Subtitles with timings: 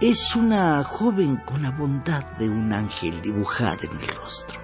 [0.00, 4.58] es una joven con la bondad de un ángel dibujada en el rostro.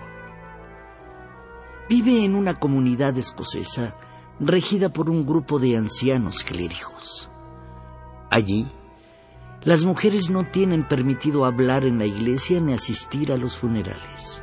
[1.90, 3.95] Vive en una comunidad escocesa
[4.40, 7.30] regida por un grupo de ancianos clérigos.
[8.30, 8.66] Allí,
[9.62, 14.42] las mujeres no tienen permitido hablar en la iglesia ni asistir a los funerales.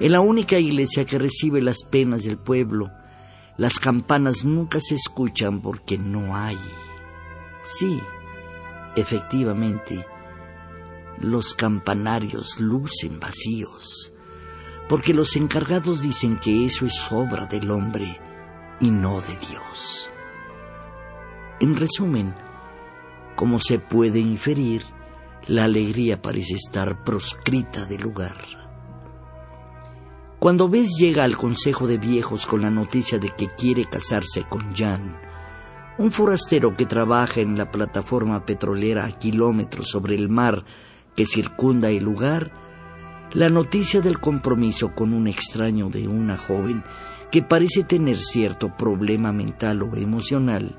[0.00, 2.90] En la única iglesia que recibe las penas del pueblo,
[3.58, 6.58] las campanas nunca se escuchan porque no hay.
[7.62, 8.00] Sí,
[8.96, 10.06] efectivamente,
[11.18, 14.12] los campanarios lucen vacíos,
[14.88, 18.20] porque los encargados dicen que eso es obra del hombre
[18.80, 20.10] y no de Dios.
[21.60, 22.34] En resumen,
[23.36, 24.84] como se puede inferir,
[25.46, 28.62] la alegría parece estar proscrita del lugar.
[30.38, 34.74] Cuando Bess llega al Consejo de Viejos con la noticia de que quiere casarse con
[34.74, 35.20] Jan,
[35.98, 40.64] un forastero que trabaja en la plataforma petrolera a kilómetros sobre el mar
[41.14, 42.50] que circunda el lugar,
[43.34, 46.82] la noticia del compromiso con un extraño de una joven
[47.30, 50.76] que parece tener cierto problema mental o emocional,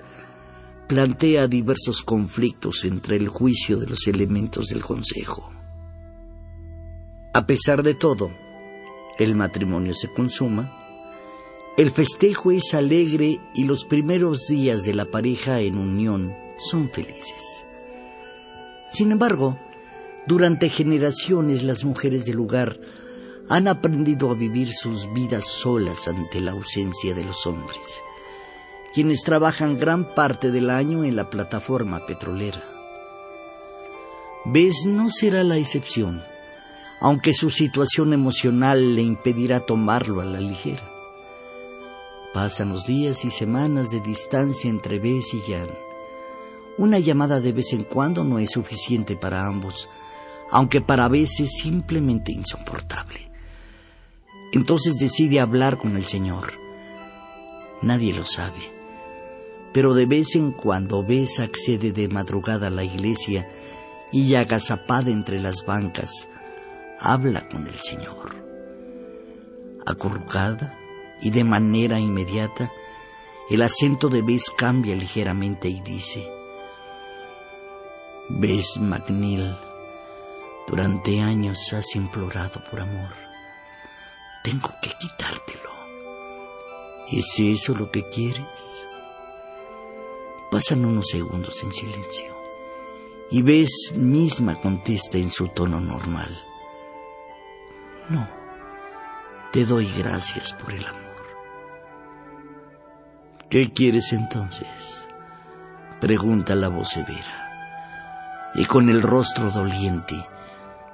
[0.88, 5.52] plantea diversos conflictos entre el juicio de los elementos del Consejo.
[7.34, 8.30] A pesar de todo,
[9.18, 10.83] el matrimonio se consuma
[11.76, 17.66] el festejo es alegre y los primeros días de la pareja en unión son felices.
[18.90, 19.58] Sin embargo,
[20.28, 22.80] durante generaciones las mujeres del lugar
[23.50, 28.04] han aprendido a vivir sus vidas solas ante la ausencia de los hombres,
[28.94, 32.64] quienes trabajan gran parte del año en la plataforma petrolera.
[34.46, 36.22] Bess no será la excepción,
[37.02, 40.93] aunque su situación emocional le impedirá tomarlo a la ligera.
[42.34, 45.70] Pasan los días y semanas de distancia entre Bess y Jan.
[46.80, 49.88] Una llamada de vez en cuando no es suficiente para ambos,
[50.50, 53.32] aunque para Bess es simplemente insoportable.
[54.52, 56.54] Entonces decide hablar con el Señor.
[57.84, 58.74] Nadie lo sabe,
[59.72, 63.48] pero de vez en cuando Bess accede de madrugada a la iglesia
[64.12, 66.28] y agazapada entre las bancas,
[67.00, 68.36] habla con el Señor.
[69.86, 70.80] Acurrucada,
[71.24, 72.72] y de manera inmediata
[73.50, 76.30] el acento de Bess cambia ligeramente y dice,
[78.30, 79.58] Bess McNeil,
[80.68, 83.14] durante años has implorado por amor.
[84.44, 85.72] Tengo que quitártelo.
[87.12, 88.88] ¿Es eso lo que quieres?
[90.52, 92.34] Pasan unos segundos en silencio
[93.30, 96.44] y Bess misma contesta en su tono normal.
[98.10, 98.30] No,
[99.52, 101.03] te doy gracias por el amor.
[103.54, 105.08] ¿Qué quieres entonces?
[106.02, 108.50] Pregunta la voz severa.
[108.56, 110.16] Y con el rostro doliente,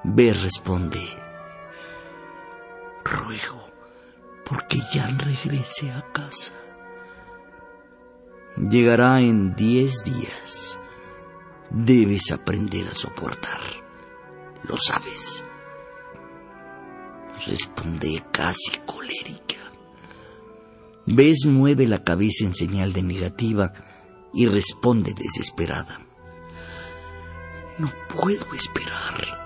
[0.04, 1.00] B responde,
[3.06, 3.66] ruego
[4.44, 6.52] porque Jan regrese a casa.
[8.58, 10.78] Llegará en diez días.
[11.70, 13.62] Debes aprender a soportar.
[14.64, 15.46] Lo sabes.
[17.48, 19.49] Responde casi colérica.
[21.12, 23.74] Bess mueve la cabeza en señal de negativa
[24.32, 26.00] y responde desesperada.
[27.80, 29.40] No puedo esperar.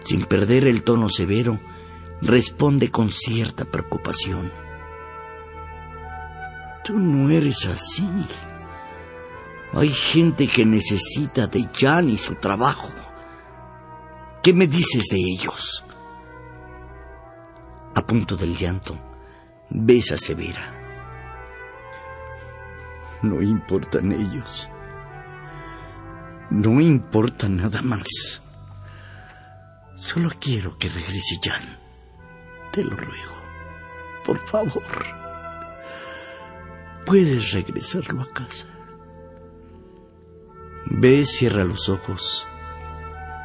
[0.00, 1.60] Sin perder el tono severo,
[2.22, 4.50] responde con cierta preocupación.
[6.84, 8.08] Tú no eres así.
[9.74, 12.90] Hay gente que necesita de Jan y su trabajo.
[14.42, 15.84] ¿Qué me dices de ellos?
[17.94, 18.98] A punto del llanto,
[19.74, 20.72] besa severa.
[23.22, 24.70] No importan ellos.
[26.50, 28.40] No importa nada más.
[29.96, 31.78] Solo quiero que regrese Jan.
[32.72, 33.34] Te lo ruego.
[34.24, 34.82] Por favor.
[37.04, 38.66] Puedes regresarlo a casa.
[40.86, 42.46] Ve, cierra los ojos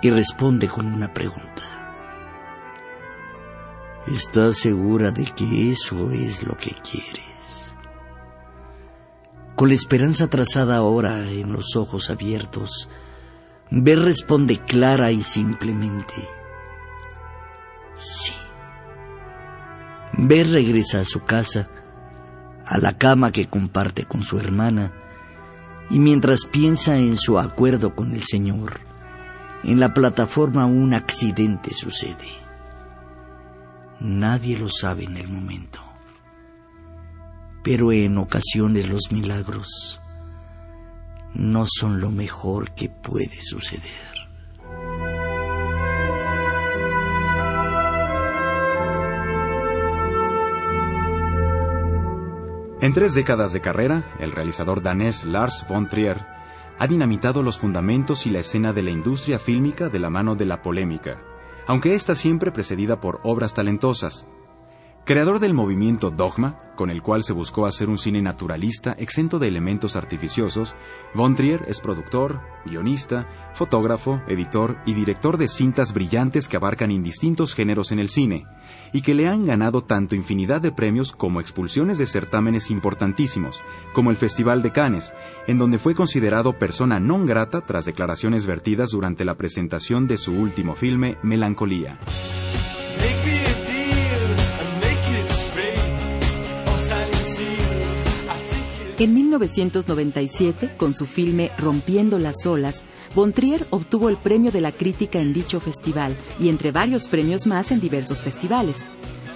[0.01, 1.78] y responde con una pregunta.
[4.07, 7.73] ¿Estás segura de que eso es lo que quieres?
[9.55, 12.87] Con la esperanza trazada ahora en los ojos abiertos,
[13.69, 16.13] Bess responde clara y simplemente,
[17.95, 18.31] sí.
[20.13, 21.67] Bess regresa a su casa,
[22.65, 24.93] a la cama que comparte con su hermana,
[25.89, 28.79] y mientras piensa en su acuerdo con el Señor,
[29.63, 32.48] en la plataforma un accidente sucede.
[33.99, 35.89] Nadie lo sabe en el momento
[37.63, 39.99] pero en ocasiones los milagros
[41.33, 43.83] no son lo mejor que puede suceder.
[52.81, 56.25] En tres décadas de carrera, el realizador danés Lars von Trier
[56.79, 60.45] ha dinamitado los fundamentos y la escena de la industria fílmica de la mano de
[60.45, 61.21] la polémica,
[61.69, 64.25] aunque ésta siempre precedida por obras talentosas,
[65.05, 69.49] Creador del movimiento Dogma, con el cual se buscó hacer un cine naturalista exento de
[69.49, 70.77] elementos artificiosos,
[71.13, 77.53] Von Trier es productor, guionista, fotógrafo, editor y director de cintas brillantes que abarcan indistintos
[77.53, 78.47] géneros en el cine,
[78.93, 83.59] y que le han ganado tanto infinidad de premios como expulsiones de certámenes importantísimos,
[83.91, 85.13] como el Festival de Cannes,
[85.47, 90.31] en donde fue considerado persona non grata tras declaraciones vertidas durante la presentación de su
[90.31, 91.99] último filme, Melancolía.
[98.99, 102.83] En 1997, con su filme Rompiendo las olas,
[103.15, 107.71] Bontrier obtuvo el premio de la crítica en dicho festival y entre varios premios más
[107.71, 108.79] en diversos festivales.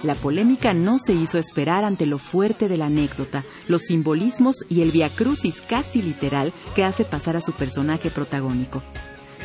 [0.02, 4.82] La polémica no se hizo esperar ante lo fuerte de la anécdota, los simbolismos y
[4.82, 8.82] el viacrucis casi literal que hace pasar a su personaje protagónico.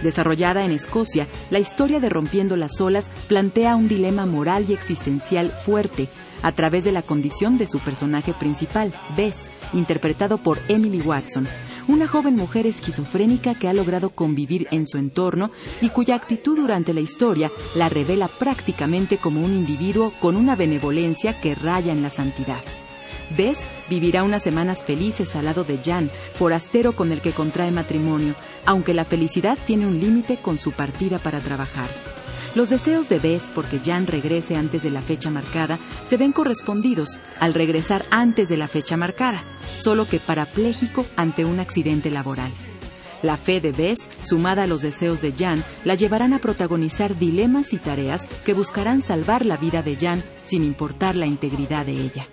[0.04, 5.50] Desarrollada en Escocia, la historia de Rompiendo las olas plantea un dilema moral y existencial
[5.50, 6.10] fuerte
[6.41, 11.47] a través de la condición de su personaje principal, Bess, interpretado por Emily Watson,
[11.88, 15.51] una joven mujer esquizofrénica que ha logrado convivir en su entorno
[15.81, 21.39] y cuya actitud durante la historia la revela prácticamente como un individuo con una benevolencia
[21.39, 22.62] que raya en la santidad.
[23.36, 28.36] Bess vivirá unas semanas felices al lado de Jan, forastero con el que contrae matrimonio,
[28.65, 31.89] aunque la felicidad tiene un límite con su partida para trabajar.
[32.56, 37.19] Los deseos de Bess porque Jan regrese antes de la fecha marcada se ven correspondidos
[37.40, 39.44] al regresar antes de la fecha marcada,
[39.75, 42.51] solo que parapléjico ante un accidente laboral.
[43.22, 47.74] La fe de Bess, sumada a los deseos de Jan, la llevarán a protagonizar dilemas
[47.74, 52.30] y tareas que buscarán salvar la vida de Jan sin importar la integridad de ella.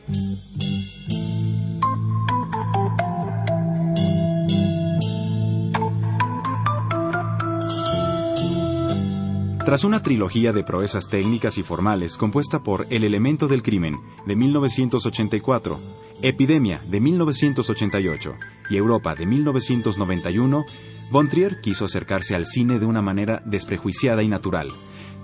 [9.66, 14.36] Tras una trilogía de proezas técnicas y formales compuesta por El elemento del crimen de
[14.36, 15.80] 1984,
[16.22, 18.34] Epidemia de 1988
[18.70, 20.64] y Europa de 1991,
[21.10, 24.68] Von Trier quiso acercarse al cine de una manera desprejuiciada y natural,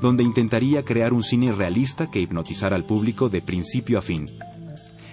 [0.00, 4.26] donde intentaría crear un cine realista que hipnotizara al público de principio a fin.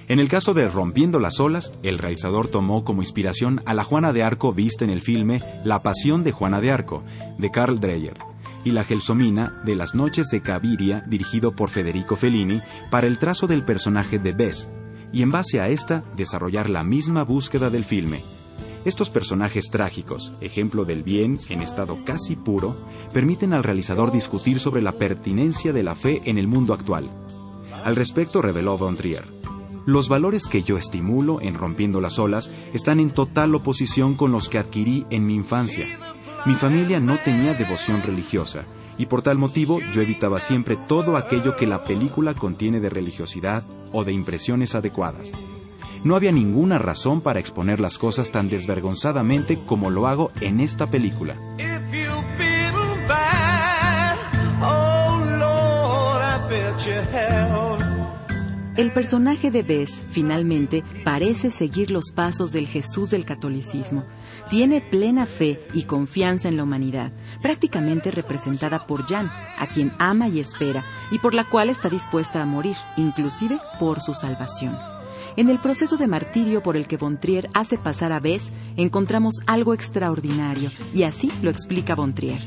[0.08, 4.12] En el caso de Rompiendo las olas, el realizador tomó como inspiración a la Juana
[4.12, 7.04] de Arco vista en el filme La Pasión de Juana de Arco,
[7.38, 8.18] de Carl Dreyer,
[8.64, 13.48] y la Gelsomina de Las Noches de Caviria, dirigido por Federico Fellini, para el trazo
[13.48, 14.68] del personaje de Bess,
[15.12, 18.24] y en base a esta desarrollar la misma búsqueda del filme.
[18.86, 22.78] Estos personajes trágicos, ejemplo del bien en estado casi puro,
[23.14, 27.10] permiten al realizador discutir sobre la pertinencia de la fe en el mundo actual.
[27.84, 29.26] Al respecto reveló Von Trier.
[29.86, 34.48] Los valores que yo estimulo en Rompiendo las Olas están en total oposición con los
[34.48, 35.88] que adquirí en mi infancia
[36.46, 38.64] mi familia no tenía devoción religiosa
[38.98, 43.64] y por tal motivo yo evitaba siempre todo aquello que la película contiene de religiosidad
[43.92, 45.32] o de impresiones adecuadas.
[46.04, 50.88] No había ninguna razón para exponer las cosas tan desvergonzadamente como lo hago en esta
[50.88, 51.36] película.
[58.80, 64.06] El personaje de Bess, finalmente, parece seguir los pasos del Jesús del catolicismo.
[64.50, 70.30] Tiene plena fe y confianza en la humanidad, prácticamente representada por Jan, a quien ama
[70.30, 74.78] y espera, y por la cual está dispuesta a morir, inclusive por su salvación.
[75.36, 79.74] En el proceso de martirio por el que Bontrier hace pasar a Bess, encontramos algo
[79.74, 82.40] extraordinario, y así lo explica Bontrier.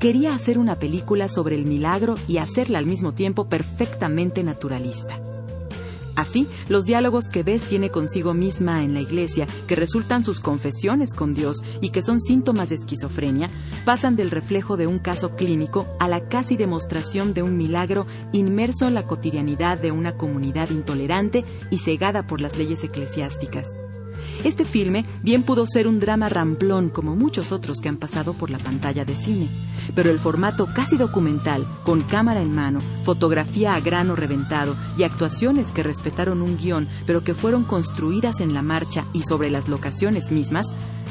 [0.00, 5.20] Quería hacer una película sobre el milagro y hacerla al mismo tiempo perfectamente naturalista.
[6.16, 11.12] Así, los diálogos que Bess tiene consigo misma en la iglesia, que resultan sus confesiones
[11.12, 13.50] con Dios y que son síntomas de esquizofrenia,
[13.84, 18.86] pasan del reflejo de un caso clínico a la casi demostración de un milagro inmerso
[18.86, 23.76] en la cotidianidad de una comunidad intolerante y cegada por las leyes eclesiásticas.
[24.44, 28.50] Este filme bien pudo ser un drama ramplón como muchos otros que han pasado por
[28.50, 29.48] la pantalla de cine,
[29.94, 35.68] pero el formato casi documental, con cámara en mano, fotografía a grano reventado y actuaciones
[35.68, 40.30] que respetaron un guion pero que fueron construidas en la marcha y sobre las locaciones
[40.30, 40.66] mismas,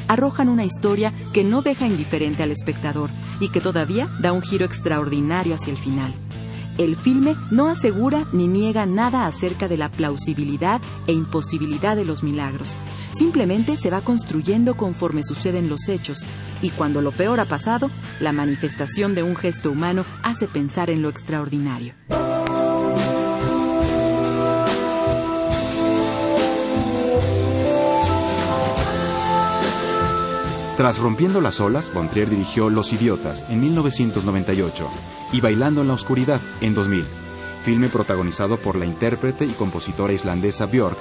[0.08, 4.64] arrojan una historia que no deja indiferente al espectador y que todavía da un giro
[4.64, 6.14] extraordinario hacia el final.
[6.76, 12.24] El filme no asegura ni niega nada acerca de la plausibilidad e imposibilidad de los
[12.24, 12.74] milagros.
[13.12, 16.18] Simplemente se va construyendo conforme suceden los hechos,
[16.62, 21.02] y cuando lo peor ha pasado, la manifestación de un gesto humano hace pensar en
[21.02, 21.94] lo extraordinario.
[30.76, 34.88] Tras Rompiendo las olas, Bontrier dirigió Los Idiotas en 1998
[35.32, 37.04] y Bailando en la Oscuridad en 2000,
[37.64, 40.98] filme protagonizado por la intérprete y compositora islandesa Björk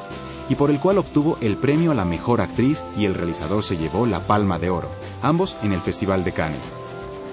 [0.48, 3.78] y por el cual obtuvo el premio a la mejor actriz y el realizador se
[3.78, 4.92] llevó la Palma de Oro,
[5.24, 6.62] ambos en el Festival de Cannes.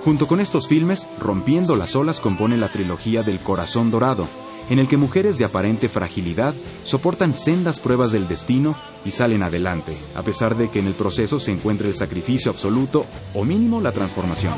[0.03, 4.27] Junto con estos filmes, Rompiendo las olas compone la trilogía del Corazón Dorado,
[4.71, 9.99] en el que mujeres de aparente fragilidad soportan sendas pruebas del destino y salen adelante,
[10.15, 13.93] a pesar de que en el proceso se encuentra el sacrificio absoluto o mínimo la
[13.93, 14.55] transformación.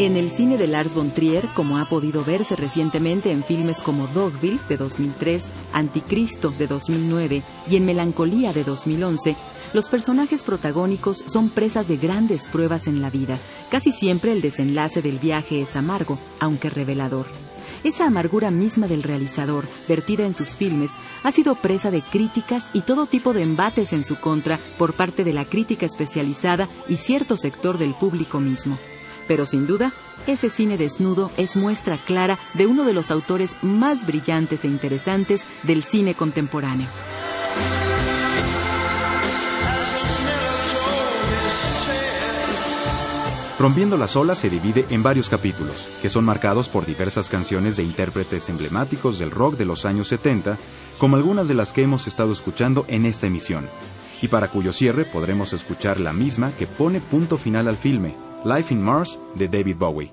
[0.00, 4.08] En el cine de Lars von Trier, como ha podido verse recientemente en filmes como
[4.08, 9.36] Dogville de 2003, Anticristo de 2009 y en Melancolía de 2011,
[9.74, 13.38] los personajes protagónicos son presas de grandes pruebas en la vida.
[13.70, 17.26] Casi siempre el desenlace del viaje es amargo, aunque revelador.
[17.82, 20.90] Esa amargura misma del realizador, vertida en sus filmes,
[21.22, 25.24] ha sido presa de críticas y todo tipo de embates en su contra por parte
[25.24, 28.78] de la crítica especializada y cierto sector del público mismo.
[29.26, 29.92] Pero sin duda,
[30.26, 35.42] ese cine desnudo es muestra clara de uno de los autores más brillantes e interesantes
[35.64, 36.86] del cine contemporáneo.
[43.58, 47.84] Rompiendo las olas se divide en varios capítulos, que son marcados por diversas canciones de
[47.84, 50.58] intérpretes emblemáticos del rock de los años 70,
[50.98, 53.68] como algunas de las que hemos estado escuchando en esta emisión,
[54.20, 58.74] y para cuyo cierre podremos escuchar la misma que pone punto final al filme, Life
[58.74, 60.12] in Mars de David Bowie.